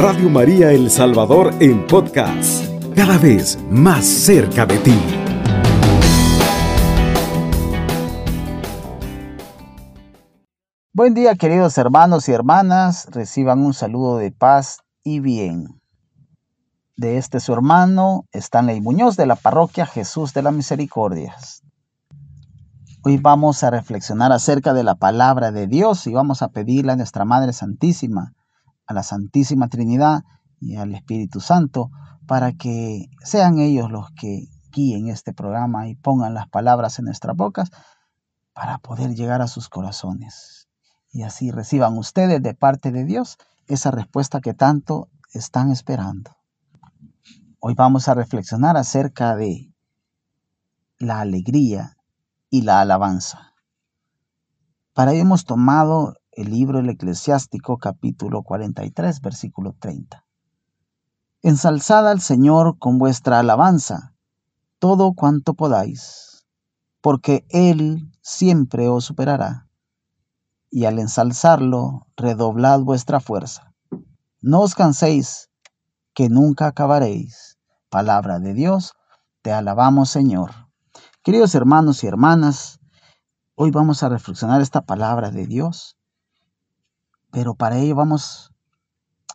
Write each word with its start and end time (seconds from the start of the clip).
Radio 0.00 0.30
María 0.30 0.70
El 0.70 0.92
Salvador 0.92 1.52
en 1.58 1.84
podcast, 1.84 2.64
cada 2.94 3.18
vez 3.18 3.58
más 3.68 4.06
cerca 4.06 4.64
de 4.64 4.78
ti. 4.78 4.96
Buen 10.92 11.14
día 11.14 11.34
queridos 11.34 11.76
hermanos 11.78 12.28
y 12.28 12.32
hermanas, 12.32 13.08
reciban 13.10 13.58
un 13.66 13.74
saludo 13.74 14.18
de 14.18 14.30
paz 14.30 14.82
y 15.02 15.18
bien. 15.18 15.66
De 16.96 17.18
este 17.18 17.40
su 17.40 17.52
hermano 17.52 18.24
Stanley 18.30 18.80
Muñoz 18.80 19.16
de 19.16 19.26
la 19.26 19.34
parroquia 19.34 19.84
Jesús 19.84 20.32
de 20.32 20.42
las 20.42 20.54
Misericordias. 20.54 21.64
Hoy 23.02 23.16
vamos 23.16 23.64
a 23.64 23.70
reflexionar 23.70 24.30
acerca 24.30 24.74
de 24.74 24.84
la 24.84 24.94
palabra 24.94 25.50
de 25.50 25.66
Dios 25.66 26.06
y 26.06 26.12
vamos 26.12 26.42
a 26.42 26.50
pedirle 26.50 26.92
a 26.92 26.96
nuestra 26.96 27.24
Madre 27.24 27.52
Santísima, 27.52 28.34
a 28.88 28.94
la 28.94 29.02
Santísima 29.02 29.68
Trinidad 29.68 30.24
y 30.60 30.76
al 30.76 30.94
Espíritu 30.94 31.40
Santo 31.40 31.90
para 32.26 32.52
que 32.52 33.06
sean 33.22 33.58
ellos 33.58 33.90
los 33.90 34.10
que 34.12 34.48
guíen 34.72 35.08
este 35.08 35.32
programa 35.32 35.88
y 35.88 35.94
pongan 35.94 36.34
las 36.34 36.48
palabras 36.48 36.98
en 36.98 37.04
nuestras 37.04 37.36
bocas 37.36 37.70
para 38.54 38.78
poder 38.78 39.14
llegar 39.14 39.40
a 39.42 39.46
sus 39.46 39.68
corazones. 39.68 40.68
Y 41.12 41.22
así 41.22 41.50
reciban 41.50 41.96
ustedes 41.96 42.42
de 42.42 42.54
parte 42.54 42.90
de 42.90 43.04
Dios 43.04 43.38
esa 43.66 43.90
respuesta 43.90 44.40
que 44.40 44.54
tanto 44.54 45.08
están 45.32 45.70
esperando. 45.70 46.36
Hoy 47.60 47.74
vamos 47.74 48.08
a 48.08 48.14
reflexionar 48.14 48.76
acerca 48.76 49.36
de 49.36 49.72
la 50.98 51.20
alegría 51.20 51.96
y 52.50 52.62
la 52.62 52.80
alabanza. 52.80 53.52
Para 54.94 55.12
ello 55.12 55.22
hemos 55.22 55.44
tomado 55.44 56.14
el 56.38 56.52
libro 56.52 56.78
El 56.78 56.88
Eclesiástico 56.88 57.78
capítulo 57.78 58.44
43 58.44 59.20
versículo 59.22 59.74
30. 59.76 60.24
Ensalzad 61.42 62.08
al 62.08 62.20
Señor 62.20 62.78
con 62.78 63.00
vuestra 63.00 63.40
alabanza, 63.40 64.14
todo 64.78 65.14
cuanto 65.14 65.54
podáis, 65.54 66.46
porque 67.00 67.44
Él 67.48 68.12
siempre 68.22 68.86
os 68.86 69.04
superará, 69.04 69.66
y 70.70 70.84
al 70.84 71.00
ensalzarlo 71.00 72.06
redoblad 72.16 72.82
vuestra 72.82 73.18
fuerza. 73.18 73.74
No 74.40 74.60
os 74.60 74.76
canséis, 74.76 75.50
que 76.14 76.28
nunca 76.28 76.68
acabaréis. 76.68 77.58
Palabra 77.88 78.38
de 78.38 78.54
Dios, 78.54 78.92
te 79.42 79.50
alabamos 79.50 80.08
Señor. 80.08 80.52
Queridos 81.24 81.56
hermanos 81.56 82.04
y 82.04 82.06
hermanas, 82.06 82.78
hoy 83.56 83.72
vamos 83.72 84.04
a 84.04 84.08
reflexionar 84.08 84.60
esta 84.60 84.82
palabra 84.82 85.32
de 85.32 85.44
Dios, 85.44 85.96
pero 87.30 87.54
para 87.54 87.78
ello 87.78 87.94
vamos 87.94 88.52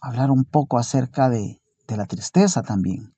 a 0.01 0.07
hablar 0.07 0.31
un 0.31 0.45
poco 0.45 0.77
acerca 0.77 1.29
de, 1.29 1.61
de 1.87 1.97
la 1.97 2.05
tristeza 2.05 2.63
también. 2.63 3.13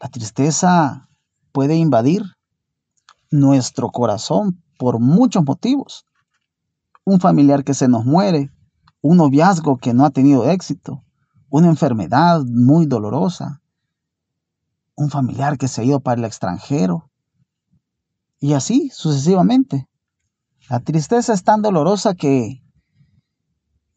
La 0.00 0.08
tristeza 0.08 1.08
puede 1.52 1.76
invadir 1.76 2.22
nuestro 3.30 3.90
corazón 3.90 4.62
por 4.78 5.00
muchos 5.00 5.44
motivos. 5.44 6.04
Un 7.04 7.20
familiar 7.20 7.64
que 7.64 7.74
se 7.74 7.88
nos 7.88 8.04
muere, 8.04 8.50
un 9.02 9.18
noviazgo 9.18 9.76
que 9.76 9.94
no 9.94 10.04
ha 10.04 10.10
tenido 10.10 10.50
éxito, 10.50 11.04
una 11.50 11.68
enfermedad 11.68 12.42
muy 12.44 12.86
dolorosa, 12.86 13.62
un 14.96 15.10
familiar 15.10 15.58
que 15.58 15.68
se 15.68 15.82
ha 15.82 15.84
ido 15.84 16.00
para 16.00 16.18
el 16.18 16.24
extranjero, 16.24 17.10
y 18.40 18.54
así 18.54 18.90
sucesivamente. 18.90 19.88
La 20.68 20.80
tristeza 20.80 21.32
es 21.32 21.44
tan 21.44 21.62
dolorosa 21.62 22.14
que 22.14 22.63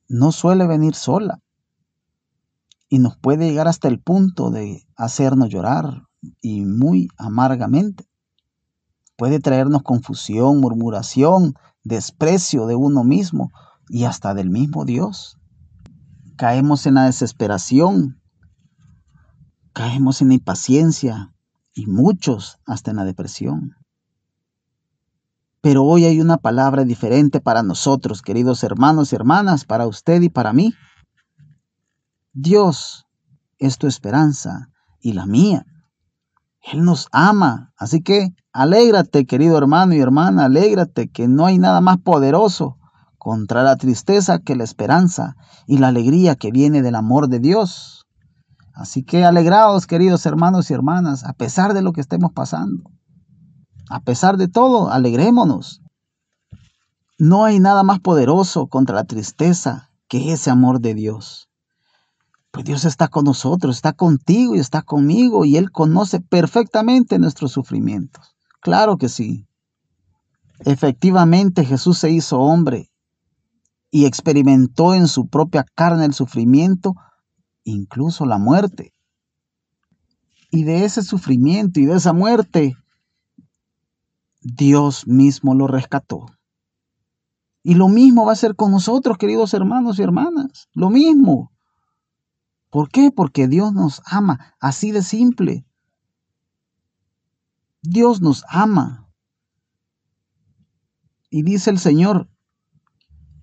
no 0.10 0.32
suele 0.32 0.68
venir 0.68 0.96
sola 0.96 1.42
y 2.90 3.00
nos 3.00 3.18
puede 3.18 3.50
llegar 3.50 3.68
hasta 3.68 3.88
el 3.88 4.00
punto 4.00 4.50
de 4.50 4.88
hacernos 4.96 5.50
llorar 5.50 6.04
y 6.42 6.66
muy 6.66 7.10
amargamente. 7.18 8.10
Puede 9.18 9.40
traernos 9.40 9.84
confusión, 9.84 10.60
murmuración, 10.60 11.56
desprecio 11.84 12.68
de 12.68 12.76
uno 12.76 13.04
mismo 13.04 13.52
y 13.90 14.06
hasta 14.06 14.34
del 14.34 14.50
mismo 14.50 14.86
Dios. 14.86 15.38
Caemos 16.38 16.86
en 16.86 16.96
la 16.96 17.06
desesperación, 17.06 18.22
caemos 19.74 20.22
en 20.22 20.30
la 20.30 20.36
impaciencia 20.36 21.34
y 21.74 21.88
muchos 21.88 22.60
hasta 22.66 22.92
en 22.92 22.98
la 22.98 23.06
depresión. 23.06 23.76
Pero 25.68 25.84
hoy 25.84 26.06
hay 26.06 26.22
una 26.22 26.38
palabra 26.38 26.86
diferente 26.86 27.42
para 27.42 27.62
nosotros, 27.62 28.22
queridos 28.22 28.64
hermanos 28.64 29.12
y 29.12 29.18
hermanas, 29.18 29.66
para 29.66 29.86
usted 29.86 30.22
y 30.22 30.30
para 30.30 30.54
mí. 30.54 30.74
Dios 32.32 33.06
es 33.58 33.78
tu 33.78 33.86
esperanza 33.86 34.70
y 35.02 35.12
la 35.12 35.26
mía. 35.26 35.66
Él 36.62 36.86
nos 36.86 37.10
ama. 37.12 37.74
Así 37.76 38.02
que 38.02 38.30
alégrate, 38.54 39.26
querido 39.26 39.58
hermano 39.58 39.94
y 39.94 40.00
hermana, 40.00 40.46
alégrate 40.46 41.10
que 41.10 41.28
no 41.28 41.46
hay 41.46 41.58
nada 41.58 41.82
más 41.82 41.98
poderoso 41.98 42.78
contra 43.18 43.62
la 43.62 43.76
tristeza 43.76 44.40
que 44.40 44.56
la 44.56 44.64
esperanza 44.64 45.36
y 45.68 45.80
la 45.80 45.90
alegría 45.90 46.38
que 46.38 46.50
viene 46.50 46.82
del 46.82 46.96
amor 46.96 47.28
de 47.28 47.40
Dios. 47.40 48.06
Así 48.74 49.04
que 49.04 49.26
alegraos, 49.26 49.86
queridos 49.86 50.26
hermanos 50.26 50.72
y 50.72 50.74
hermanas, 50.74 51.26
a 51.26 51.34
pesar 51.34 51.74
de 51.74 51.82
lo 51.82 51.92
que 51.92 52.00
estemos 52.00 52.32
pasando. 52.32 52.90
A 53.90 54.02
pesar 54.02 54.38
de 54.38 54.48
todo, 54.48 54.90
alegrémonos. 54.90 55.82
No 57.18 57.46
hay 57.46 57.60
nada 57.60 57.84
más 57.84 58.00
poderoso 58.00 58.68
contra 58.68 58.96
la 58.96 59.06
tristeza 59.06 59.92
que 60.08 60.34
ese 60.34 60.50
amor 60.50 60.82
de 60.82 60.94
Dios. 60.94 61.50
Pues 62.52 62.66
Dios 62.66 62.86
está 62.86 63.08
con 63.08 63.26
nosotros, 63.26 63.76
está 63.76 63.94
contigo 63.94 64.56
y 64.56 64.60
está 64.60 64.82
conmigo 64.82 65.46
y 65.46 65.58
Él 65.58 65.72
conoce 65.72 66.20
perfectamente 66.20 67.20
nuestros 67.20 67.52
sufrimientos. 67.52 68.36
Claro 68.62 68.98
que 68.98 69.10
sí. 69.10 69.48
Efectivamente 70.60 71.66
Jesús 71.66 72.00
se 72.00 72.12
hizo 72.12 72.40
hombre 72.40 72.92
y 73.92 74.06
experimentó 74.06 74.94
en 74.94 75.08
su 75.08 75.28
propia 75.28 75.66
carne 75.76 76.06
el 76.06 76.14
sufrimiento, 76.14 76.96
incluso 77.64 78.26
la 78.26 78.38
muerte. 78.38 78.94
Y 80.50 80.64
de 80.64 80.86
ese 80.86 81.04
sufrimiento 81.04 81.80
y 81.80 81.86
de 81.86 81.96
esa 81.96 82.14
muerte 82.14 82.76
Dios 84.56 85.06
mismo 85.08 85.56
lo 85.56 85.68
rescató. 85.68 86.26
Y 87.64 87.74
lo 87.74 87.90
mismo 87.90 88.26
va 88.26 88.32
a 88.32 88.38
ser 88.38 88.56
con 88.56 88.72
nosotros, 88.72 89.18
queridos 89.18 89.54
hermanos 89.54 90.00
y 90.00 90.04
hermanas. 90.04 90.70
Lo 90.74 90.90
mismo. 90.90 91.52
¿Por 92.70 92.90
qué? 92.90 93.12
Porque 93.12 93.50
Dios 93.50 93.74
nos 93.74 94.02
ama. 94.06 94.56
Así 94.62 94.92
de 94.92 95.04
simple. 95.04 95.66
Dios 97.82 98.22
nos 98.22 98.46
ama. 98.48 99.12
Y 101.30 101.44
dice 101.44 101.70
el 101.70 101.78
Señor, 101.78 102.30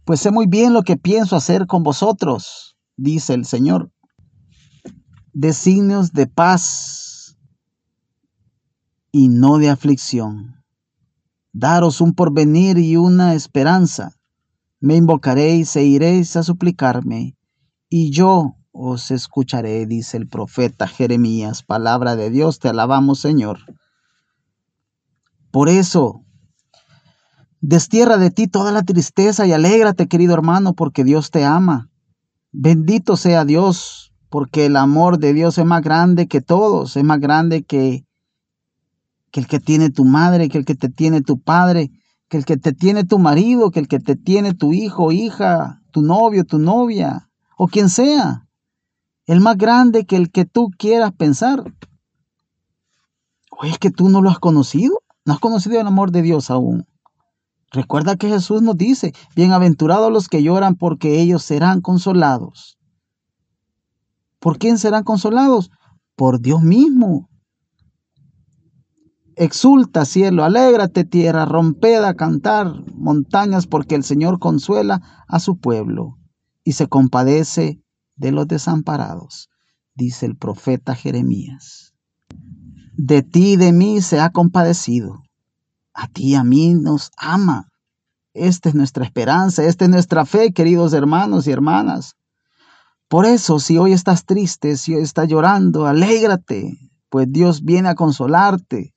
pues 0.06 0.20
sé 0.20 0.30
muy 0.30 0.46
bien 0.46 0.72
lo 0.72 0.84
que 0.84 0.96
pienso 0.96 1.36
hacer 1.36 1.66
con 1.66 1.82
vosotros, 1.82 2.78
dice 2.96 3.34
el 3.34 3.44
Señor. 3.44 3.92
Designios 5.34 6.12
de 6.14 6.28
paz 6.28 7.36
y 9.12 9.28
no 9.28 9.58
de 9.58 9.68
aflicción 9.68 10.63
daros 11.54 12.00
un 12.00 12.12
porvenir 12.12 12.78
y 12.78 12.96
una 12.96 13.34
esperanza. 13.34 14.12
Me 14.80 14.96
invocaréis 14.96 15.74
e 15.76 15.84
iréis 15.84 16.36
a 16.36 16.42
suplicarme, 16.42 17.36
y 17.88 18.10
yo 18.10 18.56
os 18.72 19.10
escucharé, 19.10 19.86
dice 19.86 20.16
el 20.18 20.28
profeta 20.28 20.86
Jeremías. 20.88 21.62
Palabra 21.62 22.16
de 22.16 22.28
Dios, 22.28 22.58
te 22.58 22.68
alabamos, 22.68 23.20
Señor. 23.20 23.60
Por 25.52 25.68
eso, 25.68 26.22
destierra 27.60 28.18
de 28.18 28.30
ti 28.30 28.48
toda 28.48 28.72
la 28.72 28.82
tristeza 28.82 29.46
y 29.46 29.52
alégrate, 29.52 30.08
querido 30.08 30.34
hermano, 30.34 30.74
porque 30.74 31.04
Dios 31.04 31.30
te 31.30 31.44
ama. 31.44 31.88
Bendito 32.50 33.16
sea 33.16 33.44
Dios, 33.44 34.12
porque 34.28 34.66
el 34.66 34.76
amor 34.76 35.18
de 35.18 35.32
Dios 35.32 35.56
es 35.58 35.64
más 35.64 35.82
grande 35.82 36.26
que 36.26 36.40
todos, 36.40 36.96
es 36.96 37.04
más 37.04 37.20
grande 37.20 37.62
que 37.62 38.04
que 39.34 39.40
el 39.40 39.48
que 39.48 39.58
tiene 39.58 39.90
tu 39.90 40.04
madre, 40.04 40.48
que 40.48 40.58
el 40.58 40.64
que 40.64 40.76
te 40.76 40.88
tiene 40.88 41.20
tu 41.20 41.40
padre, 41.40 41.90
que 42.28 42.36
el 42.36 42.44
que 42.44 42.56
te 42.56 42.72
tiene 42.72 43.02
tu 43.02 43.18
marido, 43.18 43.72
que 43.72 43.80
el 43.80 43.88
que 43.88 43.98
te 43.98 44.14
tiene 44.14 44.54
tu 44.54 44.72
hijo, 44.72 45.10
hija, 45.10 45.82
tu 45.90 46.02
novio, 46.02 46.44
tu 46.44 46.60
novia, 46.60 47.28
o 47.58 47.66
quien 47.66 47.88
sea. 47.88 48.46
El 49.26 49.40
más 49.40 49.58
grande 49.58 50.06
que 50.06 50.14
el 50.14 50.30
que 50.30 50.44
tú 50.44 50.70
quieras 50.78 51.10
pensar. 51.18 51.64
O 53.50 53.64
es 53.64 53.76
que 53.78 53.90
tú 53.90 54.08
no 54.08 54.22
lo 54.22 54.30
has 54.30 54.38
conocido, 54.38 55.00
no 55.24 55.32
has 55.32 55.40
conocido 55.40 55.80
el 55.80 55.86
amor 55.88 56.12
de 56.12 56.22
Dios 56.22 56.48
aún. 56.48 56.86
Recuerda 57.72 58.14
que 58.14 58.28
Jesús 58.28 58.62
nos 58.62 58.76
dice, 58.76 59.14
bienaventurados 59.34 60.12
los 60.12 60.28
que 60.28 60.44
lloran 60.44 60.76
porque 60.76 61.20
ellos 61.20 61.42
serán 61.42 61.80
consolados. 61.80 62.78
¿Por 64.38 64.58
quién 64.58 64.78
serán 64.78 65.02
consolados? 65.02 65.72
Por 66.14 66.38
Dios 66.40 66.62
mismo. 66.62 67.28
Exulta 69.36 70.04
cielo, 70.04 70.44
alégrate 70.44 71.04
tierra, 71.04 71.44
romped 71.44 72.04
a 72.04 72.14
cantar 72.14 72.84
montañas, 72.94 73.66
porque 73.66 73.94
el 73.94 74.04
Señor 74.04 74.38
consuela 74.38 75.24
a 75.26 75.40
su 75.40 75.58
pueblo 75.58 76.18
y 76.62 76.72
se 76.72 76.88
compadece 76.88 77.80
de 78.16 78.32
los 78.32 78.46
desamparados, 78.46 79.48
dice 79.94 80.26
el 80.26 80.36
profeta 80.36 80.94
Jeremías. 80.94 81.94
De 82.96 83.22
ti 83.22 83.52
y 83.52 83.56
de 83.56 83.72
mí 83.72 84.00
se 84.00 84.20
ha 84.20 84.30
compadecido. 84.30 85.22
A 85.92 86.06
ti 86.06 86.30
y 86.30 86.34
a 86.36 86.44
mí 86.44 86.74
nos 86.74 87.10
ama. 87.16 87.72
Esta 88.34 88.68
es 88.68 88.74
nuestra 88.74 89.04
esperanza, 89.04 89.64
esta 89.64 89.84
es 89.84 89.90
nuestra 89.90 90.24
fe, 90.26 90.52
queridos 90.52 90.92
hermanos 90.92 91.46
y 91.46 91.50
hermanas. 91.50 92.14
Por 93.08 93.26
eso, 93.26 93.58
si 93.58 93.78
hoy 93.78 93.92
estás 93.92 94.24
triste, 94.24 94.76
si 94.76 94.94
hoy 94.94 95.02
estás 95.02 95.28
llorando, 95.28 95.86
alégrate, 95.86 96.78
pues 97.10 97.30
Dios 97.30 97.62
viene 97.62 97.88
a 97.88 97.94
consolarte. 97.94 98.93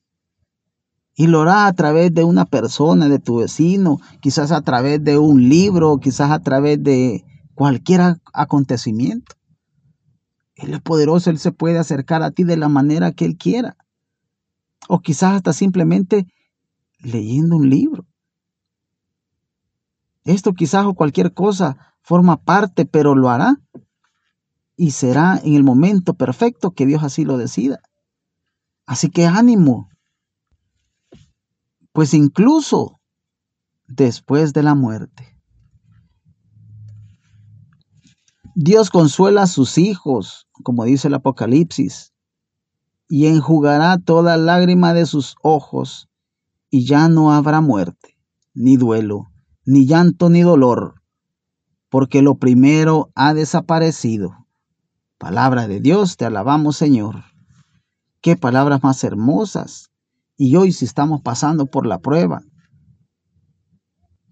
Y 1.20 1.26
lo 1.26 1.42
hará 1.42 1.66
a 1.66 1.74
través 1.74 2.14
de 2.14 2.24
una 2.24 2.46
persona, 2.46 3.10
de 3.10 3.18
tu 3.18 3.38
vecino, 3.38 4.00
quizás 4.22 4.52
a 4.52 4.62
través 4.62 5.04
de 5.04 5.18
un 5.18 5.50
libro, 5.50 5.98
quizás 5.98 6.30
a 6.30 6.38
través 6.44 6.84
de 6.84 7.26
cualquier 7.56 8.20
acontecimiento. 8.34 9.36
Él 10.54 10.76
es 10.76 10.82
poderoso, 10.82 11.32
Él 11.32 11.40
se 11.40 11.52
puede 11.52 11.80
acercar 11.80 12.22
a 12.22 12.30
ti 12.30 12.44
de 12.44 12.56
la 12.56 12.70
manera 12.70 13.14
que 13.14 13.26
Él 13.26 13.36
quiera. 13.36 13.78
O 14.88 15.00
quizás 15.00 15.34
hasta 15.34 15.54
simplemente 15.54 16.28
leyendo 17.00 17.56
un 17.56 17.68
libro. 17.68 18.06
Esto 20.24 20.54
quizás 20.54 20.86
o 20.86 20.94
cualquier 20.94 21.34
cosa 21.34 21.96
forma 22.04 22.44
parte, 22.44 22.86
pero 22.86 23.16
lo 23.16 23.32
hará. 23.32 23.60
Y 24.76 24.92
será 24.92 25.42
en 25.44 25.56
el 25.56 25.64
momento 25.64 26.14
perfecto 26.14 26.70
que 26.76 26.86
Dios 26.86 27.04
así 27.04 27.26
lo 27.26 27.38
decida. 27.38 27.80
Así 28.86 29.10
que 29.10 29.26
ánimo. 29.26 29.90
Pues 31.98 32.14
incluso 32.14 33.02
después 33.88 34.54
de 34.54 34.62
la 34.62 34.76
muerte. 34.76 35.36
Dios 38.54 38.92
consuela 38.92 39.42
a 39.42 39.48
sus 39.48 39.80
hijos, 39.80 40.48
como 40.62 40.84
dice 40.84 41.08
el 41.08 41.16
Apocalipsis, 41.16 42.14
y 43.10 43.26
enjugará 43.26 43.98
toda 43.98 44.38
lágrima 44.38 44.94
de 44.94 45.08
sus 45.08 45.38
ojos, 45.42 46.08
y 46.70 46.86
ya 46.86 47.10
no 47.10 47.32
habrá 47.32 47.62
muerte, 47.62 48.16
ni 48.54 48.78
duelo, 48.78 49.32
ni 49.66 49.88
llanto, 49.88 50.30
ni 50.30 50.42
dolor, 50.42 51.02
porque 51.90 52.22
lo 52.22 52.36
primero 52.36 53.10
ha 53.16 53.34
desaparecido. 53.34 54.46
Palabra 55.18 55.68
de 55.68 55.80
Dios, 55.80 56.16
te 56.16 56.26
alabamos 56.26 56.78
Señor. 56.78 57.24
Qué 58.22 58.38
palabras 58.38 58.84
más 58.84 59.04
hermosas. 59.04 59.90
Y 60.38 60.56
hoy 60.56 60.72
si 60.72 60.86
estamos 60.86 61.22
pasando 61.22 61.66
por 61.66 61.88
la 61.88 61.98
prueba, 61.98 62.44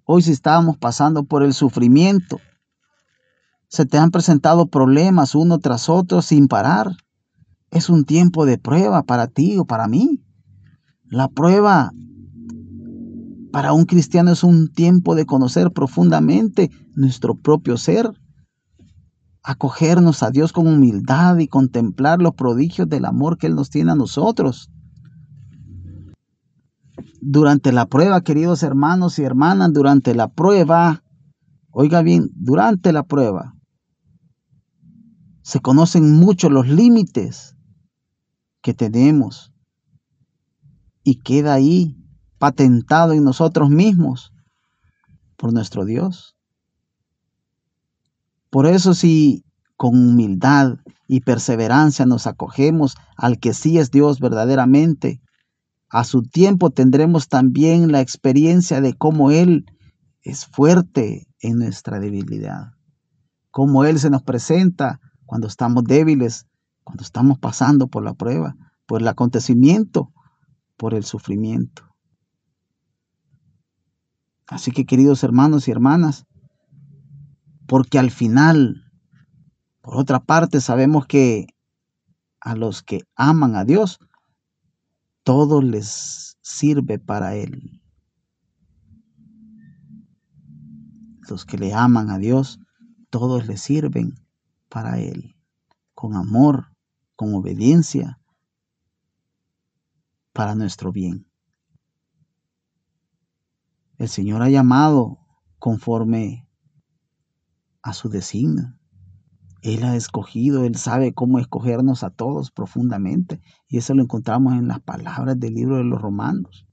hoy 0.03 0.21
si 0.21 0.31
estamos 0.31 0.77
pasando 0.77 1.23
por 1.23 1.41
el 1.41 1.53
sufrimiento, 1.53 2.39
se 3.67 3.87
te 3.87 3.97
han 3.97 4.11
presentado 4.11 4.67
problemas 4.67 5.33
uno 5.33 5.57
tras 5.57 5.89
otro 5.89 6.21
sin 6.21 6.47
parar. 6.47 6.91
Es 7.71 7.89
un 7.89 8.05
tiempo 8.05 8.45
de 8.45 8.59
prueba 8.59 9.01
para 9.01 9.27
ti 9.27 9.57
o 9.57 9.65
para 9.65 9.87
mí. 9.87 10.23
La 11.05 11.27
prueba 11.27 11.91
para 13.51 13.73
un 13.73 13.85
cristiano 13.85 14.31
es 14.31 14.43
un 14.43 14.71
tiempo 14.71 15.15
de 15.15 15.25
conocer 15.25 15.71
profundamente 15.71 16.69
nuestro 16.93 17.35
propio 17.35 17.77
ser 17.77 18.11
acogernos 19.45 20.23
a 20.23 20.31
Dios 20.31 20.51
con 20.51 20.67
humildad 20.67 21.37
y 21.37 21.47
contemplar 21.47 22.19
los 22.19 22.33
prodigios 22.33 22.89
del 22.89 23.05
amor 23.05 23.37
que 23.37 23.45
Él 23.47 23.55
nos 23.55 23.69
tiene 23.69 23.91
a 23.91 23.95
nosotros. 23.95 24.71
Durante 27.27 27.71
la 27.71 27.87
prueba, 27.87 28.21
queridos 28.21 28.61
hermanos 28.61 29.17
y 29.17 29.23
hermanas, 29.23 29.73
durante 29.73 30.13
la 30.13 30.27
prueba, 30.27 31.01
oiga 31.71 32.03
bien, 32.03 32.29
durante 32.35 32.93
la 32.93 33.01
prueba, 33.01 33.55
se 35.41 35.59
conocen 35.59 36.11
mucho 36.11 36.51
los 36.51 36.67
límites 36.67 37.55
que 38.61 38.75
tenemos 38.75 39.51
y 41.03 41.15
queda 41.15 41.55
ahí 41.55 41.97
patentado 42.37 43.13
en 43.13 43.23
nosotros 43.23 43.71
mismos 43.71 44.31
por 45.35 45.51
nuestro 45.51 45.83
Dios. 45.83 46.37
Por 48.51 48.67
eso 48.67 48.93
si 48.93 49.43
con 49.77 49.95
humildad 49.95 50.77
y 51.07 51.21
perseverancia 51.21 52.05
nos 52.05 52.27
acogemos 52.27 52.95
al 53.17 53.39
que 53.39 53.55
sí 53.55 53.79
es 53.79 53.89
Dios 53.89 54.19
verdaderamente, 54.19 55.23
a 55.89 56.03
su 56.03 56.23
tiempo 56.23 56.71
tendremos 56.71 57.27
también 57.29 57.91
la 57.91 58.01
experiencia 58.01 58.81
de 58.81 58.93
cómo 58.93 59.31
Él 59.31 59.65
es 60.21 60.45
fuerte 60.45 61.27
en 61.39 61.59
nuestra 61.59 61.99
debilidad, 61.99 62.73
cómo 63.51 63.85
Él 63.85 63.99
se 63.99 64.09
nos 64.09 64.23
presenta 64.23 64.99
cuando 65.25 65.47
estamos 65.47 65.83
débiles, 65.83 66.47
cuando 66.83 67.03
estamos 67.03 67.39
pasando 67.39 67.87
por 67.87 68.03
la 68.03 68.13
prueba, 68.13 68.55
por 68.85 69.01
el 69.01 69.07
acontecimiento, 69.07 70.11
por 70.77 70.93
el 70.93 71.03
sufrimiento. 71.03 71.83
Así 74.47 74.71
que 74.71 74.85
queridos 74.85 75.23
hermanos 75.23 75.67
y 75.67 75.71
hermanas, 75.71 76.25
porque 77.67 77.97
al 77.97 78.11
final, 78.11 78.91
por 79.81 79.97
otra 79.97 80.19
parte, 80.19 80.61
sabemos 80.61 81.07
que 81.07 81.47
a 82.39 82.55
los 82.55 82.83
que 82.83 83.01
aman 83.15 83.55
a 83.55 83.65
Dios, 83.65 83.99
todo 85.25 85.59
les 85.59 86.37
sirve 86.43 86.99
para 86.99 87.35
Él. 87.35 87.81
Los 91.27 91.45
que 91.45 91.57
le 91.57 91.73
aman 91.73 92.11
a 92.11 92.19
Dios, 92.19 92.59
todos 93.09 93.47
le 93.47 93.57
sirven 93.57 94.13
para 94.69 94.99
Él, 94.99 95.35
con 95.95 96.15
amor, 96.15 96.71
con 97.15 97.33
obediencia, 97.33 98.19
para 100.31 100.53
nuestro 100.53 100.91
bien. 100.91 101.25
El 103.97 104.09
Señor 104.09 104.43
ha 104.43 104.49
llamado 104.49 105.17
conforme 105.57 106.47
a 107.81 107.93
su 107.93 108.09
designio. 108.09 108.77
Él 109.65 109.83
ha 109.83 109.95
escogido, 109.95 110.63
Él 110.63 110.75
sabe 110.75 111.15
cómo 111.15 111.39
escogernos 111.39 112.03
a 112.03 112.11
todos 112.11 112.51
profundamente. 112.51 113.41
Y 113.67 113.79
eso 113.79 113.95
lo 113.95 114.03
encontramos 114.03 114.53
en 114.53 114.67
las 114.67 114.79
palabras 114.79 115.39
del 115.39 115.55
libro 115.55 115.77
de 115.77 115.83
los 115.83 115.99
romanos. 115.99 116.67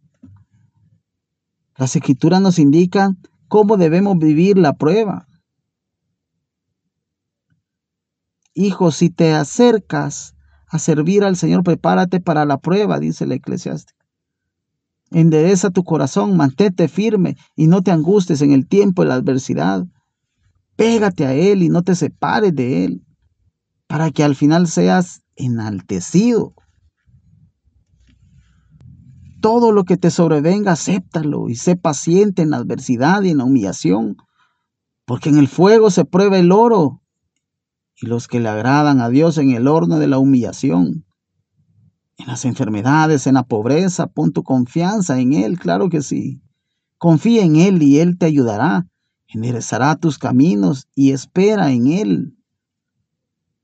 Las 1.78 1.96
escrituras 1.96 2.42
nos 2.42 2.58
indican 2.58 3.16
cómo 3.48 3.78
debemos 3.78 4.18
vivir 4.18 4.58
la 4.58 4.74
prueba. 4.74 5.26
Hijo, 8.52 8.90
si 8.90 9.08
te 9.08 9.32
acercas 9.32 10.34
a 10.68 10.78
servir 10.78 11.24
al 11.24 11.36
Señor, 11.36 11.62
prepárate 11.62 12.20
para 12.20 12.44
la 12.44 12.58
prueba, 12.58 12.98
dice 12.98 13.24
el 13.24 13.32
eclesiástico. 13.32 14.04
Endereza 15.10 15.70
tu 15.70 15.82
corazón, 15.82 16.36
mantente 16.36 16.88
firme 16.88 17.38
y 17.56 17.68
no 17.68 17.80
te 17.80 17.90
angustes 17.90 18.42
en 18.42 18.52
el 18.52 18.66
tiempo 18.68 19.00
de 19.00 19.08
la 19.08 19.14
adversidad 19.14 19.86
Pégate 20.76 21.26
a 21.26 21.34
Él 21.34 21.62
y 21.62 21.68
no 21.68 21.82
te 21.82 21.94
separes 21.94 22.54
de 22.54 22.84
Él, 22.84 23.06
para 23.86 24.10
que 24.10 24.24
al 24.24 24.34
final 24.34 24.66
seas 24.68 25.22
enaltecido. 25.36 26.54
Todo 29.40 29.72
lo 29.72 29.84
que 29.84 29.96
te 29.96 30.10
sobrevenga, 30.10 30.72
acéptalo 30.72 31.48
y 31.48 31.56
sé 31.56 31.76
paciente 31.76 32.42
en 32.42 32.50
la 32.50 32.58
adversidad 32.58 33.22
y 33.22 33.30
en 33.30 33.38
la 33.38 33.44
humillación, 33.44 34.16
porque 35.04 35.28
en 35.28 35.38
el 35.38 35.48
fuego 35.48 35.90
se 35.90 36.04
prueba 36.04 36.38
el 36.38 36.52
oro 36.52 37.02
y 38.00 38.06
los 38.06 38.28
que 38.28 38.40
le 38.40 38.48
agradan 38.48 39.00
a 39.00 39.08
Dios 39.08 39.38
en 39.38 39.50
el 39.50 39.68
horno 39.68 39.98
de 39.98 40.06
la 40.06 40.18
humillación. 40.18 41.04
En 42.18 42.26
las 42.26 42.44
enfermedades, 42.44 43.26
en 43.26 43.34
la 43.34 43.42
pobreza, 43.42 44.06
pon 44.06 44.32
tu 44.32 44.42
confianza 44.42 45.18
en 45.20 45.32
Él, 45.32 45.58
claro 45.58 45.88
que 45.88 46.02
sí. 46.02 46.40
Confía 46.98 47.44
en 47.44 47.56
Él 47.56 47.82
y 47.82 47.98
Él 47.98 48.16
te 48.16 48.26
ayudará 48.26 48.86
enderezará 49.34 49.96
tus 49.96 50.18
caminos 50.18 50.88
y 50.94 51.12
espera 51.12 51.72
en 51.72 51.86
Él. 51.86 52.38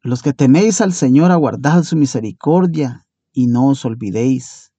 Los 0.02 0.22
que 0.22 0.32
teméis 0.32 0.80
al 0.80 0.92
Señor, 0.92 1.30
aguardad 1.30 1.82
su 1.82 1.96
misericordia 1.96 3.06
y 3.32 3.46
no 3.46 3.68
os 3.68 3.84
olvidéis 3.84 4.72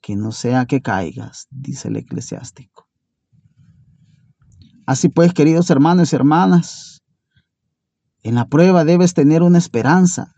que 0.00 0.16
no 0.16 0.32
sea 0.32 0.66
que 0.66 0.82
caigas, 0.82 1.46
dice 1.50 1.88
el 1.88 1.96
eclesiástico. 1.96 2.88
Así 4.86 5.08
pues, 5.08 5.32
queridos 5.32 5.70
hermanos 5.70 6.12
y 6.12 6.16
hermanas, 6.16 7.02
en 8.22 8.34
la 8.34 8.48
prueba 8.48 8.84
debes 8.84 9.14
tener 9.14 9.42
una 9.42 9.58
esperanza. 9.58 10.32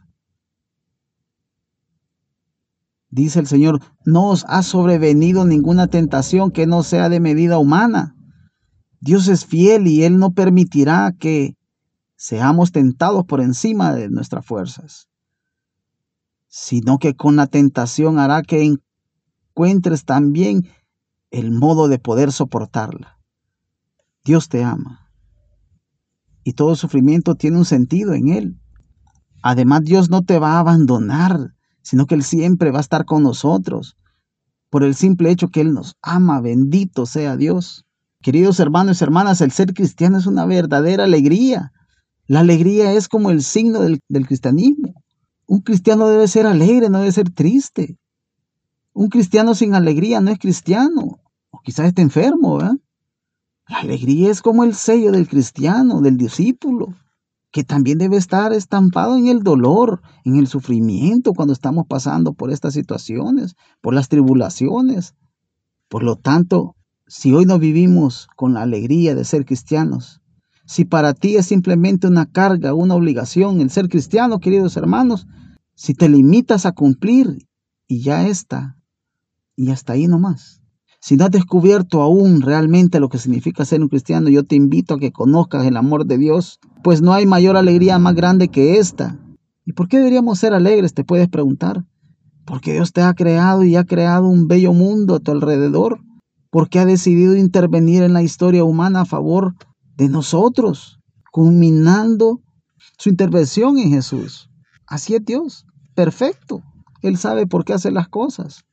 Dice 3.10 3.40
el 3.40 3.46
Señor, 3.46 3.80
no 4.04 4.28
os 4.28 4.44
ha 4.48 4.62
sobrevenido 4.62 5.46
ninguna 5.46 5.86
tentación 5.86 6.50
que 6.50 6.66
no 6.66 6.82
sea 6.82 7.08
de 7.08 7.20
medida 7.20 7.58
humana 7.58 8.17
Dios 9.00 9.28
es 9.28 9.46
fiel 9.46 9.86
y 9.86 10.04
Él 10.04 10.18
no 10.18 10.32
permitirá 10.32 11.12
que 11.18 11.56
seamos 12.16 12.72
tentados 12.72 13.24
por 13.24 13.40
encima 13.40 13.92
de 13.94 14.08
nuestras 14.08 14.44
fuerzas, 14.44 15.08
sino 16.48 16.98
que 16.98 17.14
con 17.14 17.36
la 17.36 17.46
tentación 17.46 18.18
hará 18.18 18.42
que 18.42 18.78
encuentres 19.54 20.04
también 20.04 20.68
el 21.30 21.52
modo 21.52 21.88
de 21.88 21.98
poder 21.98 22.32
soportarla. 22.32 23.18
Dios 24.24 24.48
te 24.48 24.64
ama 24.64 25.08
y 26.48 26.54
todo 26.54 26.76
sufrimiento 26.76 27.34
tiene 27.34 27.58
un 27.58 27.64
sentido 27.66 28.14
en 28.14 28.28
Él. 28.28 28.60
Además, 29.42 29.84
Dios 29.84 30.10
no 30.10 30.22
te 30.22 30.38
va 30.38 30.52
a 30.52 30.60
abandonar, 30.60 31.54
sino 31.82 32.06
que 32.06 32.14
Él 32.14 32.22
siempre 32.22 32.70
va 32.70 32.78
a 32.78 32.80
estar 32.80 33.04
con 33.04 33.22
nosotros. 33.22 33.96
Por 34.70 34.82
el 34.82 34.94
simple 34.94 35.30
hecho 35.30 35.48
que 35.48 35.60
Él 35.60 35.72
nos 35.72 35.96
ama, 36.02 36.40
bendito 36.40 37.06
sea 37.06 37.36
Dios. 37.36 37.84
Queridos 38.20 38.58
hermanos 38.58 39.00
y 39.00 39.04
hermanas, 39.04 39.40
el 39.40 39.52
ser 39.52 39.72
cristiano 39.74 40.18
es 40.18 40.26
una 40.26 40.44
verdadera 40.44 41.04
alegría. 41.04 41.72
La 42.26 42.40
alegría 42.40 42.92
es 42.92 43.08
como 43.08 43.30
el 43.30 43.42
signo 43.42 43.80
del, 43.80 44.00
cristianismo. 44.26 44.94
Un 45.46 45.60
cristiano 45.60 46.08
debe 46.08 46.26
ser 46.26 46.46
alegre, 46.46 46.90
no 46.90 46.98
debe 46.98 47.12
ser 47.12 47.30
triste. 47.30 47.96
Un 48.92 49.08
cristiano 49.08 49.54
sin 49.54 49.74
alegría 49.74 50.20
no 50.20 50.32
es 50.32 50.38
cristiano. 50.38 51.20
O 51.50 51.60
quizás 51.62 51.86
esté 51.86 52.02
enfermo, 52.02 52.56
¿verdad? 52.56 52.76
La 53.68 53.78
alegría 53.78 54.30
es 54.30 54.42
como 54.42 54.64
el 54.64 54.74
sello 54.74 55.12
del 55.12 55.28
cristiano, 55.28 56.00
del 56.00 56.16
discípulo, 56.16 56.94
que 57.52 57.64
también 57.64 57.98
debe 57.98 58.16
estar 58.16 58.52
estampado 58.52 59.16
en 59.16 59.28
el 59.28 59.42
dolor, 59.42 60.02
en 60.24 60.36
el 60.36 60.48
sufrimiento 60.48 61.34
cuando 61.34 61.52
estamos 61.52 61.86
pasando 61.86 62.32
por 62.32 62.50
estas 62.50 62.74
situaciones, 62.74 63.54
por 63.80 63.94
las 63.94 64.08
tribulaciones. 64.08 65.14
Por 65.88 66.02
lo 66.02 66.16
tanto, 66.16 66.74
si 67.08 67.32
hoy 67.32 67.46
no 67.46 67.58
vivimos 67.58 68.28
con 68.36 68.54
la 68.54 68.62
alegría 68.62 69.14
de 69.14 69.24
ser 69.24 69.44
cristianos, 69.44 70.20
si 70.66 70.84
para 70.84 71.14
ti 71.14 71.36
es 71.36 71.46
simplemente 71.46 72.06
una 72.06 72.26
carga, 72.26 72.74
una 72.74 72.94
obligación 72.94 73.60
el 73.60 73.70
ser 73.70 73.88
cristiano, 73.88 74.38
queridos 74.38 74.76
hermanos, 74.76 75.26
si 75.74 75.94
te 75.94 76.08
limitas 76.08 76.66
a 76.66 76.72
cumplir 76.72 77.48
y 77.86 78.02
ya 78.02 78.28
está, 78.28 78.76
y 79.56 79.70
hasta 79.70 79.94
ahí 79.94 80.06
nomás 80.06 80.58
si 81.00 81.16
no 81.16 81.24
has 81.24 81.30
descubierto 81.30 82.02
aún 82.02 82.42
realmente 82.42 82.98
lo 83.00 83.08
que 83.08 83.18
significa 83.18 83.64
ser 83.64 83.82
un 83.82 83.88
cristiano, 83.88 84.28
yo 84.28 84.44
te 84.44 84.56
invito 84.56 84.94
a 84.94 84.98
que 84.98 85.12
conozcas 85.12 85.64
el 85.64 85.76
amor 85.76 86.06
de 86.06 86.18
Dios, 86.18 86.58
pues 86.82 87.02
no 87.02 87.12
hay 87.12 87.24
mayor 87.24 87.56
alegría 87.56 87.98
más 87.98 88.14
grande 88.14 88.48
que 88.48 88.78
esta. 88.78 89.16
¿Y 89.64 89.72
por 89.74 89.88
qué 89.88 89.98
deberíamos 89.98 90.38
ser 90.38 90.54
alegres? 90.54 90.94
Te 90.94 91.04
puedes 91.04 91.28
preguntar. 91.28 91.84
Porque 92.44 92.72
Dios 92.72 92.92
te 92.92 93.02
ha 93.02 93.14
creado 93.14 93.62
y 93.62 93.76
ha 93.76 93.84
creado 93.84 94.26
un 94.26 94.48
bello 94.48 94.72
mundo 94.72 95.14
a 95.14 95.20
tu 95.20 95.30
alrededor. 95.30 96.00
Porque 96.50 96.78
ha 96.78 96.86
decidido 96.86 97.36
intervenir 97.36 98.02
en 98.02 98.12
la 98.12 98.22
historia 98.22 98.64
humana 98.64 99.02
a 99.02 99.06
favor 99.06 99.54
de 99.96 100.08
nosotros, 100.08 100.98
culminando 101.30 102.40
su 102.98 103.08
intervención 103.08 103.78
en 103.78 103.90
Jesús. 103.90 104.50
Así 104.86 105.14
es 105.14 105.24
Dios, 105.24 105.66
perfecto. 105.94 106.62
Él 107.02 107.16
sabe 107.16 107.46
por 107.46 107.64
qué 107.64 107.74
hace 107.74 107.90
las 107.90 108.08
cosas. 108.08 108.64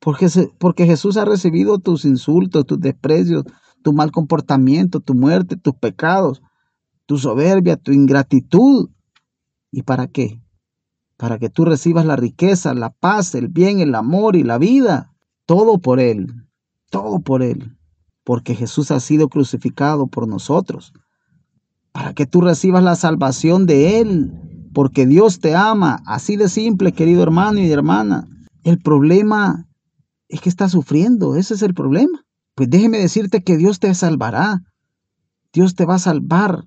Porque, 0.00 0.28
porque 0.58 0.86
Jesús 0.86 1.16
ha 1.16 1.24
recibido 1.24 1.78
tus 1.78 2.04
insultos, 2.04 2.66
tus 2.66 2.80
desprecios, 2.80 3.44
tu 3.82 3.92
mal 3.92 4.12
comportamiento, 4.12 5.00
tu 5.00 5.14
muerte, 5.14 5.56
tus 5.56 5.74
pecados, 5.74 6.42
tu 7.06 7.18
soberbia, 7.18 7.76
tu 7.76 7.92
ingratitud. 7.92 8.90
¿Y 9.70 9.82
para 9.82 10.06
qué? 10.06 10.40
Para 11.16 11.38
que 11.38 11.50
tú 11.50 11.64
recibas 11.64 12.04
la 12.04 12.16
riqueza, 12.16 12.74
la 12.74 12.90
paz, 12.90 13.34
el 13.34 13.48
bien, 13.48 13.80
el 13.80 13.94
amor 13.94 14.36
y 14.36 14.44
la 14.44 14.58
vida. 14.58 15.12
Todo 15.46 15.78
por 15.78 16.00
Él. 16.00 16.47
Todo 16.90 17.20
por 17.20 17.42
Él. 17.42 17.76
Porque 18.24 18.54
Jesús 18.54 18.90
ha 18.90 19.00
sido 19.00 19.28
crucificado 19.28 20.06
por 20.06 20.28
nosotros. 20.28 20.92
Para 21.92 22.12
que 22.14 22.26
tú 22.26 22.40
recibas 22.40 22.82
la 22.82 22.96
salvación 22.96 23.66
de 23.66 24.00
Él. 24.00 24.32
Porque 24.74 25.06
Dios 25.06 25.40
te 25.40 25.54
ama. 25.54 26.00
Así 26.06 26.36
de 26.36 26.48
simple, 26.48 26.92
querido 26.92 27.22
hermano 27.22 27.60
y 27.60 27.70
hermana. 27.70 28.26
El 28.64 28.78
problema 28.78 29.68
es 30.28 30.40
que 30.40 30.48
estás 30.48 30.72
sufriendo, 30.72 31.36
ese 31.36 31.54
es 31.54 31.62
el 31.62 31.74
problema. 31.74 32.24
Pues 32.54 32.68
déjeme 32.68 32.98
decirte 32.98 33.42
que 33.42 33.56
Dios 33.56 33.80
te 33.80 33.94
salvará, 33.94 34.62
Dios 35.52 35.74
te 35.74 35.86
va 35.86 35.94
a 35.94 36.00
salvar. 36.00 36.64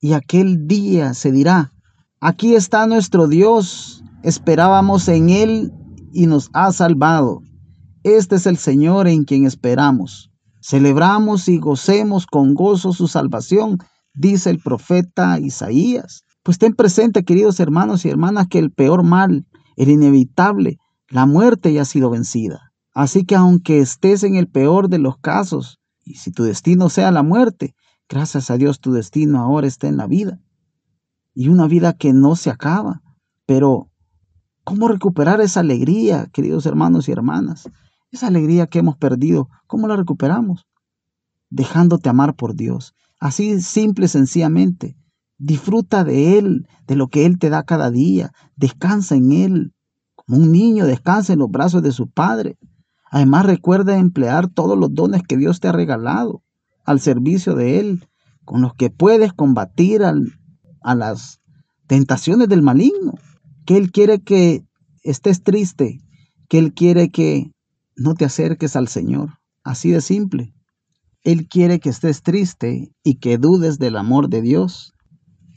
Y 0.00 0.12
aquel 0.12 0.66
día 0.66 1.14
se 1.14 1.32
dirá, 1.32 1.72
aquí 2.20 2.54
está 2.54 2.86
nuestro 2.86 3.26
Dios, 3.26 4.02
esperábamos 4.22 5.08
en 5.08 5.30
Él 5.30 5.72
y 6.12 6.26
nos 6.26 6.50
ha 6.52 6.72
salvado. 6.72 7.42
Este 8.04 8.36
es 8.36 8.46
el 8.46 8.58
Señor 8.58 9.08
en 9.08 9.24
quien 9.24 9.44
esperamos. 9.44 10.30
Celebramos 10.62 11.48
y 11.48 11.58
gocemos 11.58 12.26
con 12.26 12.54
gozo 12.54 12.92
su 12.92 13.08
salvación, 13.08 13.78
dice 14.14 14.50
el 14.50 14.60
profeta 14.60 15.38
Isaías. 15.40 16.22
Pues 16.44 16.58
ten 16.58 16.74
presente, 16.74 17.24
queridos 17.24 17.58
hermanos 17.58 18.04
y 18.04 18.08
hermanas, 18.08 18.46
que 18.48 18.58
el 18.58 18.70
peor 18.70 19.02
mal, 19.02 19.46
el 19.76 19.90
inevitable, 19.90 20.78
la 21.08 21.26
muerte 21.26 21.72
ya 21.72 21.82
ha 21.82 21.84
sido 21.84 22.10
vencida. 22.10 22.72
Así 22.94 23.24
que 23.24 23.34
aunque 23.34 23.80
estés 23.80 24.22
en 24.22 24.36
el 24.36 24.48
peor 24.48 24.88
de 24.88 24.98
los 24.98 25.18
casos, 25.18 25.78
y 26.04 26.14
si 26.14 26.30
tu 26.30 26.44
destino 26.44 26.88
sea 26.88 27.10
la 27.10 27.22
muerte, 27.22 27.74
gracias 28.08 28.50
a 28.50 28.56
Dios 28.56 28.80
tu 28.80 28.92
destino 28.92 29.40
ahora 29.40 29.66
está 29.66 29.88
en 29.88 29.96
la 29.96 30.06
vida. 30.06 30.38
Y 31.34 31.48
una 31.48 31.66
vida 31.66 31.92
que 31.94 32.12
no 32.12 32.36
se 32.36 32.50
acaba. 32.50 33.02
Pero, 33.46 33.90
¿cómo 34.64 34.88
recuperar 34.88 35.40
esa 35.40 35.60
alegría, 35.60 36.26
queridos 36.32 36.66
hermanos 36.66 37.08
y 37.08 37.12
hermanas? 37.12 37.68
Esa 38.10 38.28
alegría 38.28 38.66
que 38.66 38.78
hemos 38.78 38.96
perdido, 38.96 39.50
¿cómo 39.66 39.86
la 39.86 39.96
recuperamos? 39.96 40.66
Dejándote 41.50 42.08
amar 42.08 42.36
por 42.36 42.54
Dios. 42.54 42.94
Así 43.20 43.60
simple, 43.60 44.08
sencillamente. 44.08 44.96
Disfruta 45.36 46.04
de 46.04 46.38
Él, 46.38 46.66
de 46.86 46.96
lo 46.96 47.08
que 47.08 47.26
Él 47.26 47.38
te 47.38 47.50
da 47.50 47.64
cada 47.64 47.90
día. 47.90 48.32
Descansa 48.56 49.14
en 49.14 49.32
Él. 49.32 49.74
Un 50.26 50.52
niño 50.52 50.86
descansa 50.86 51.34
en 51.34 51.40
los 51.40 51.50
brazos 51.50 51.82
de 51.82 51.92
su 51.92 52.08
padre. 52.08 52.56
Además 53.10 53.44
recuerda 53.46 53.98
emplear 53.98 54.48
todos 54.48 54.78
los 54.78 54.94
dones 54.94 55.22
que 55.22 55.36
Dios 55.36 55.60
te 55.60 55.68
ha 55.68 55.72
regalado 55.72 56.42
al 56.84 57.00
servicio 57.00 57.54
de 57.54 57.78
Él, 57.78 58.08
con 58.44 58.62
los 58.62 58.74
que 58.74 58.88
puedes 58.88 59.34
combatir 59.34 60.02
a 60.02 60.94
las 60.94 61.40
tentaciones 61.86 62.48
del 62.48 62.62
maligno. 62.62 63.14
Que 63.66 63.76
Él 63.76 63.92
quiere 63.92 64.20
que 64.20 64.64
estés 65.02 65.42
triste, 65.42 66.00
que 66.48 66.58
Él 66.58 66.72
quiere 66.72 67.10
que 67.10 67.52
no 67.98 68.14
te 68.14 68.24
acerques 68.24 68.76
al 68.76 68.88
Señor. 68.88 69.38
Así 69.64 69.90
de 69.90 70.00
simple. 70.00 70.54
Él 71.22 71.48
quiere 71.48 71.80
que 71.80 71.90
estés 71.90 72.22
triste 72.22 72.92
y 73.02 73.16
que 73.16 73.38
dudes 73.38 73.78
del 73.78 73.96
amor 73.96 74.28
de 74.28 74.40
Dios. 74.40 74.94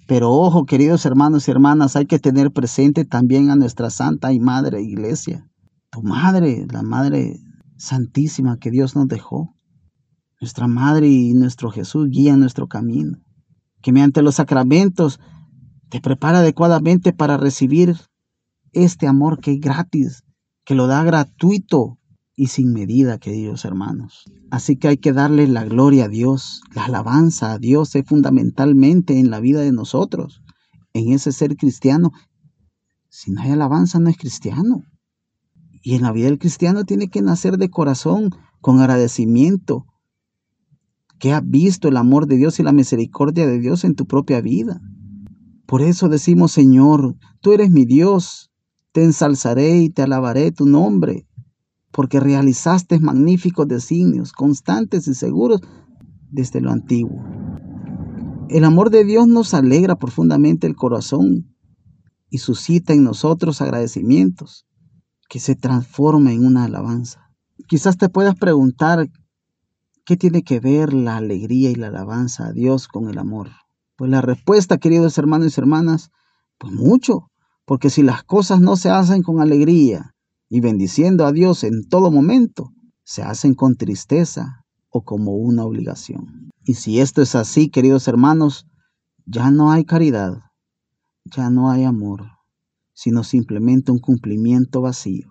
Pero 0.08 0.32
ojo, 0.32 0.66
queridos 0.66 1.06
hermanos 1.06 1.48
y 1.48 1.52
hermanas, 1.52 1.96
hay 1.96 2.08
que 2.08 2.20
tener 2.20 2.52
presente 2.52 3.06
también 3.06 3.50
a 3.50 3.56
nuestra 3.56 3.90
Santa 3.90 4.34
y 4.34 4.40
Madre 4.40 4.82
Iglesia. 4.82 5.48
Tu 5.92 6.02
Madre, 6.02 6.66
la 6.70 6.82
Madre 6.82 7.40
Santísima 7.78 8.58
que 8.58 8.72
Dios 8.72 8.96
nos 8.96 9.08
dejó. 9.08 9.56
Nuestra 10.42 10.68
Madre 10.68 11.08
y 11.08 11.34
nuestro 11.34 11.70
Jesús 11.70 12.10
guían 12.10 12.40
nuestro 12.40 12.68
camino. 12.68 13.20
Que 13.82 13.92
mediante 13.92 14.24
los 14.24 14.36
sacramentos 14.36 15.20
te 15.90 16.02
prepara 16.02 16.40
adecuadamente 16.40 17.14
para 17.14 17.38
recibir 17.38 17.96
este 18.74 19.08
amor 19.08 19.40
que 19.40 19.54
es 19.54 19.60
gratis, 19.60 20.24
que 20.66 20.76
lo 20.76 20.88
da 20.88 21.04
gratuito 21.04 22.00
y 22.42 22.48
sin 22.48 22.74
medida, 22.74 23.20
queridos 23.20 23.66
hermanos. 23.66 24.26
Así 24.50 24.76
que 24.76 24.88
hay 24.88 24.98
que 24.98 25.14
darle 25.14 25.46
la 25.46 25.64
gloria 25.64 26.06
a 26.06 26.08
Dios, 26.08 26.64
la 26.74 26.86
alabanza 26.86 27.52
a 27.52 27.60
Dios 27.60 27.94
es 27.94 28.04
fundamentalmente 28.04 29.20
en 29.20 29.30
la 29.30 29.40
vida 29.40 29.62
de 29.62 29.72
nosotros, 29.72 30.42
en 30.94 31.14
ese 31.14 31.34
ser 31.34 31.56
cristiano. 31.56 32.12
Si 33.10 33.30
no 33.30 33.42
hay 33.42 33.52
alabanza 33.52 34.00
no 34.00 34.10
es 34.10 34.18
cristiano. 34.18 34.82
Y 35.84 35.94
en 35.94 36.02
la 36.02 36.12
vida 36.12 36.26
del 36.26 36.40
cristiano 36.40 36.84
tiene 36.84 37.10
que 37.10 37.22
nacer 37.22 37.60
de 37.60 37.70
corazón, 37.70 38.32
con 38.60 38.80
agradecimiento, 38.80 39.86
que 41.20 41.34
has 41.34 41.48
visto 41.48 41.90
el 41.90 41.98
amor 41.98 42.26
de 42.26 42.38
Dios 42.38 42.60
y 42.60 42.64
la 42.64 42.72
misericordia 42.72 43.46
de 43.46 43.60
Dios 43.60 43.84
en 43.84 43.94
tu 43.94 44.08
propia 44.08 44.42
vida. 44.42 44.82
Por 45.68 45.84
eso 45.84 46.10
decimos, 46.10 46.52
Señor, 46.54 47.18
tú 47.40 47.54
eres 47.54 47.70
mi 47.70 47.86
Dios, 47.86 48.50
te 48.94 49.04
ensalzaré 49.04 49.78
y 49.78 49.92
te 49.92 50.02
alabaré 50.02 50.52
tu 50.52 50.66
nombre 50.66 51.28
porque 51.92 52.20
realizaste 52.20 53.00
magníficos 53.00 53.68
designios, 53.68 54.32
constantes 54.32 55.08
y 55.08 55.14
seguros 55.14 55.62
desde 56.30 56.62
lo 56.62 56.72
antiguo. 56.72 57.22
El 58.50 58.64
amor 58.66 58.90
de 58.90 59.06
Dios 59.06 59.28
nos 59.28 59.54
alegra 59.54 59.96
profundamente 59.96 60.68
el 60.68 60.76
corazón 60.76 61.56
y 62.30 62.40
suscita 62.40 62.94
en 62.94 63.04
nosotros 63.04 63.62
agradecimientos 63.62 64.66
que 65.30 65.40
se 65.40 65.56
transforma 65.56 66.32
en 66.32 66.46
una 66.46 66.66
alabanza. 66.66 67.30
Quizás 67.68 67.98
te 67.98 68.10
puedas 68.10 68.36
preguntar 68.36 69.10
qué 70.06 70.18
tiene 70.18 70.44
que 70.44 70.60
ver 70.60 70.94
la 70.94 71.18
alegría 71.18 71.70
y 71.70 71.76
la 71.76 71.88
alabanza 71.88 72.48
a 72.48 72.52
Dios 72.52 72.88
con 72.88 73.10
el 73.10 73.18
amor. 73.18 73.50
Pues 73.96 74.12
la 74.12 74.22
respuesta, 74.22 74.78
queridos 74.78 75.18
hermanos 75.18 75.56
y 75.58 75.62
hermanas, 75.62 76.10
pues 76.58 76.74
mucho, 76.74 77.30
porque 77.66 77.90
si 77.90 78.04
las 78.04 78.24
cosas 78.24 78.60
no 78.60 78.76
se 78.76 78.90
hacen 78.90 79.24
con 79.24 79.40
alegría, 79.40 80.14
y 80.54 80.60
bendiciendo 80.60 81.26
a 81.26 81.32
Dios 81.32 81.64
en 81.64 81.88
todo 81.88 82.12
momento, 82.12 82.74
se 83.04 83.24
hacen 83.24 83.56
con 83.56 83.78
tristeza 83.78 84.66
o 84.90 85.02
como 85.02 85.32
una 85.38 85.64
obligación. 85.64 86.52
Y 86.66 86.74
si 86.74 87.00
esto 87.00 87.22
es 87.22 87.36
así, 87.36 87.70
queridos 87.70 88.10
hermanos, 88.10 88.68
ya 89.26 89.50
no 89.50 89.72
hay 89.72 89.86
caridad, 89.86 90.40
ya 91.24 91.50
no 91.50 91.72
hay 91.72 91.86
amor, 91.86 92.32
sino 92.92 93.24
simplemente 93.24 93.94
un 93.94 94.00
cumplimiento 94.00 94.82
vacío. 94.82 95.30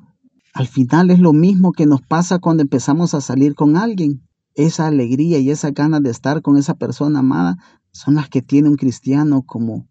Al 0.54 0.66
final 0.66 1.10
es 1.10 1.18
lo 1.18 1.34
mismo 1.34 1.72
que 1.72 1.84
nos 1.84 2.00
pasa 2.00 2.38
cuando 2.38 2.62
empezamos 2.62 3.12
a 3.12 3.20
salir 3.20 3.54
con 3.54 3.76
alguien. 3.76 4.26
Esa 4.54 4.86
alegría 4.86 5.38
y 5.38 5.50
esa 5.50 5.70
ganas 5.70 6.02
de 6.02 6.08
estar 6.08 6.40
con 6.40 6.56
esa 6.56 6.76
persona 6.76 7.18
amada 7.18 7.58
son 7.92 8.14
las 8.14 8.30
que 8.30 8.40
tiene 8.40 8.70
un 8.70 8.76
cristiano 8.76 9.42
como 9.42 9.86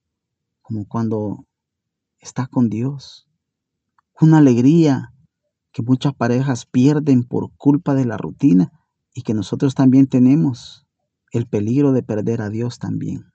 como 0.64 0.88
cuando 0.88 1.46
está 2.20 2.48
con 2.48 2.68
Dios. 2.70 3.28
Una 4.20 4.40
alegría 4.40 5.14
que 5.72 5.82
muchas 5.82 6.14
parejas 6.14 6.66
pierden 6.66 7.24
por 7.24 7.52
culpa 7.56 7.94
de 7.94 8.06
la 8.06 8.18
rutina 8.18 8.72
y 9.14 9.22
que 9.22 9.34
nosotros 9.34 9.76
también 9.76 10.08
tenemos 10.08 10.88
el 11.32 11.46
peligro 11.48 11.92
de 11.92 12.04
perder 12.04 12.42
a 12.42 12.50
Dios 12.50 12.80
también 12.80 13.26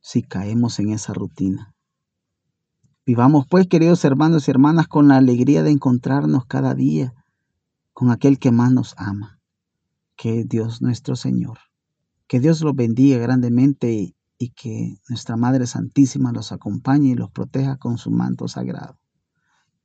si 0.00 0.22
caemos 0.22 0.78
en 0.78 0.90
esa 0.90 1.12
rutina. 1.14 1.74
Vivamos 3.04 3.46
pues, 3.48 3.66
queridos 3.66 4.04
hermanos 4.04 4.46
y 4.46 4.50
hermanas, 4.50 4.88
con 4.88 5.08
la 5.08 5.16
alegría 5.16 5.62
de 5.62 5.70
encontrarnos 5.70 6.46
cada 6.46 6.74
día 6.74 7.12
con 7.92 8.10
aquel 8.10 8.38
que 8.38 8.52
más 8.52 8.72
nos 8.72 8.94
ama, 8.98 9.40
que 10.16 10.40
es 10.40 10.48
Dios 10.48 10.82
nuestro 10.82 11.16
Señor. 11.16 11.58
Que 12.28 12.40
Dios 12.40 12.60
los 12.62 12.76
bendiga 12.76 13.18
grandemente 13.18 14.14
y, 14.38 14.50
que 14.50 14.98
nuestra 15.08 15.36
Madre 15.36 15.66
Santísima 15.66 16.30
los 16.30 16.52
acompañe 16.52 17.08
y 17.08 17.14
los 17.14 17.30
proteja 17.30 17.76
con 17.78 17.96
su 17.96 18.10
manto 18.10 18.48
sagrado. 18.48 18.98